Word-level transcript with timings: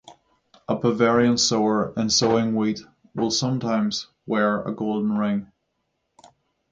A 0.67 0.75
Bavarian 0.75 1.37
sower 1.37 1.93
in 1.95 2.09
sowing 2.09 2.55
wheat 2.55 2.79
will 3.13 3.29
sometimes 3.29 4.07
wear 4.25 4.59
a 4.63 4.73
golden 4.73 5.15
ring. 5.15 5.51